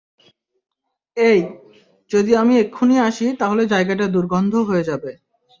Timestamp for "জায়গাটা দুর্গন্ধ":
3.65-4.53